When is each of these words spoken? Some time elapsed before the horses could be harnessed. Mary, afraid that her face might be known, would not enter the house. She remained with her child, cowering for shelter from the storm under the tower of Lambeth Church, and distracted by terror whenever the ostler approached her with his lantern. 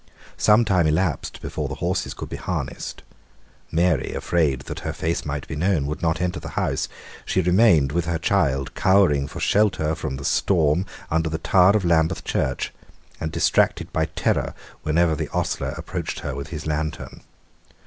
Some 0.39 0.65
time 0.65 0.87
elapsed 0.87 1.43
before 1.43 1.67
the 1.67 1.75
horses 1.75 2.15
could 2.15 2.27
be 2.29 2.35
harnessed. 2.35 3.03
Mary, 3.71 4.13
afraid 4.15 4.61
that 4.61 4.79
her 4.79 4.93
face 4.93 5.27
might 5.27 5.47
be 5.47 5.55
known, 5.55 5.85
would 5.85 6.01
not 6.01 6.19
enter 6.19 6.39
the 6.39 6.49
house. 6.57 6.89
She 7.23 7.39
remained 7.39 7.91
with 7.91 8.05
her 8.05 8.17
child, 8.17 8.73
cowering 8.73 9.27
for 9.27 9.39
shelter 9.39 9.93
from 9.93 10.15
the 10.15 10.25
storm 10.25 10.87
under 11.11 11.29
the 11.29 11.37
tower 11.37 11.73
of 11.75 11.85
Lambeth 11.85 12.23
Church, 12.23 12.73
and 13.19 13.31
distracted 13.31 13.93
by 13.93 14.05
terror 14.05 14.55
whenever 14.81 15.13
the 15.13 15.29
ostler 15.29 15.75
approached 15.77 16.21
her 16.21 16.33
with 16.33 16.47
his 16.47 16.65
lantern. 16.65 17.21